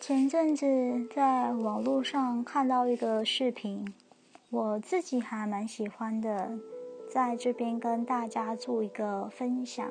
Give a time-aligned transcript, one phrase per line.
[0.00, 0.66] 前阵子
[1.14, 3.84] 在网络上看到一个视频，
[4.48, 6.58] 我自己还蛮喜欢的，
[7.10, 9.90] 在这边跟大家做一个分享。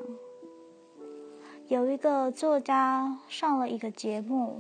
[1.67, 4.59] 有一个作家上了一个节目，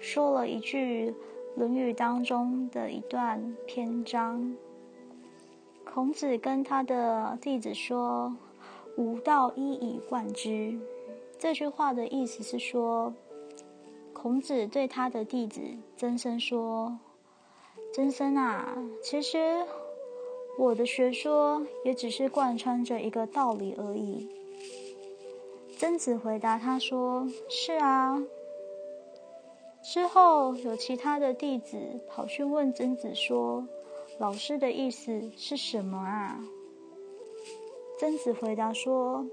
[0.00, 1.10] 说了一句
[1.56, 4.56] 《论语》当中的一段篇章。
[5.84, 8.34] 孔子跟他的弟子说
[8.96, 10.74] ：“吾道一以贯之。”
[11.38, 13.12] 这句话的意思是说。
[14.24, 15.60] 孔子对他的弟子
[15.98, 16.98] 曾参说
[17.92, 19.66] ：“曾参啊，其实
[20.58, 24.26] 我的学说也只是贯穿着一个道理而已。”
[25.76, 28.24] 曾子回答他说：“是啊。”
[29.84, 31.76] 之后有其他的弟子
[32.08, 33.68] 跑去问曾子说
[34.18, 36.42] ：“老师的意思是什么啊？”
[38.00, 39.26] 曾子回答说：“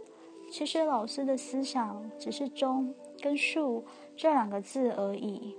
[0.51, 3.83] 其实老师的思想只是忠跟术。”
[4.15, 5.55] 这两个字而已。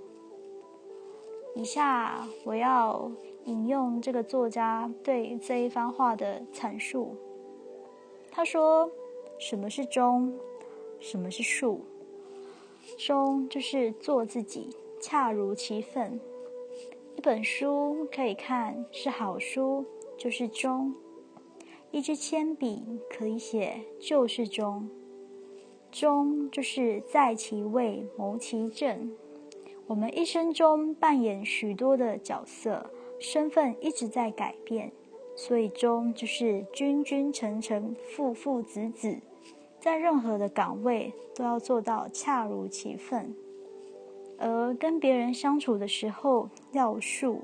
[1.53, 3.11] 以下我要
[3.43, 7.17] 引用这个作家对这一番话的阐述。
[8.31, 8.89] 他说
[9.37, 10.33] ：“什么是忠？
[10.99, 11.81] 什么是术？
[12.97, 14.69] 忠就是做自己，
[15.01, 16.17] 恰如其分。
[17.17, 19.83] 一本书可以看是好书，
[20.17, 20.93] 就是忠；
[21.93, 24.89] 一支铅笔可以写，就是忠。”
[25.91, 29.11] 忠就是在其位谋其政。
[29.85, 34.91] 我们一生中扮演许多的角色，身份一直在改变，
[35.35, 39.19] 所以忠就是君君臣臣父父子子，
[39.79, 43.35] 在任何的岗位都要做到恰如其分。
[44.39, 47.41] 而跟别人相处的时候要术，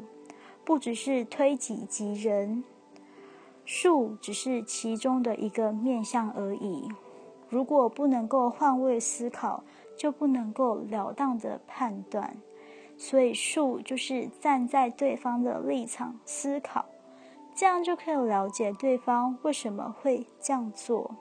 [0.66, 2.64] 不只是推己及人，
[3.72, 6.90] 术只是其中的一个面相而已。
[7.50, 9.64] 如果不能够换位思考，
[9.96, 12.36] 就不能够了当的判断。
[12.98, 16.84] 所以术就是站在对方的立场思考，
[17.54, 21.12] 这样就可以了解对方为什么会这样做。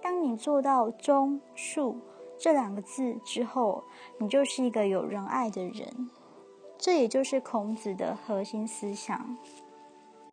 [0.00, 1.98] 当你做到忠术
[2.38, 3.84] 这两个字之后，
[4.18, 6.08] 你就是一个有仁爱的人。
[6.78, 9.36] 这也就是孔子的核心思想。